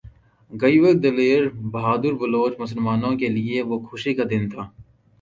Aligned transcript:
غیور 0.51 0.93
دلیر 1.03 1.41
بہادر 1.73 2.13
بلوچ 2.21 2.53
مسلمان 2.59 3.01
کے 3.19 3.27
لیئے 3.35 3.61
وہ 3.69 3.75
خوشی 3.87 4.13
کا 4.17 4.23
دن 4.31 4.43
تھا 4.51 4.63